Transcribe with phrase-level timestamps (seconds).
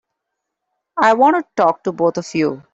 [0.97, 2.63] I want to talk to both of you.